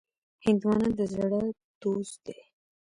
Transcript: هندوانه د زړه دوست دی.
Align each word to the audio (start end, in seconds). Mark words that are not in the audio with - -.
هندوانه 0.45 0.89
د 0.97 0.99
زړه 1.15 1.41
دوست 1.83 2.17
دی. 2.25 2.39